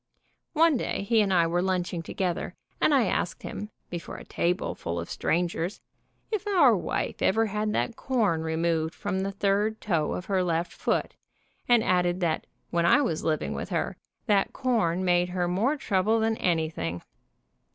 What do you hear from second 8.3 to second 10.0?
removed from the third